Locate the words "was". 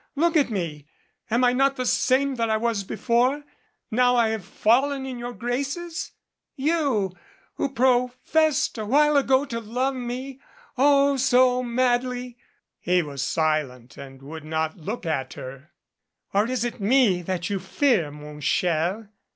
2.57-2.83, 13.03-13.21